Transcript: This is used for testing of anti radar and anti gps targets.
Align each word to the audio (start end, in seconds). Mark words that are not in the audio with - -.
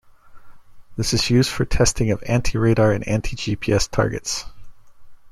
This 0.97 1.13
is 1.13 1.29
used 1.29 1.51
for 1.51 1.63
testing 1.63 2.09
of 2.09 2.23
anti 2.25 2.57
radar 2.57 2.91
and 2.91 3.07
anti 3.07 3.35
gps 3.35 3.87
targets. 3.87 4.45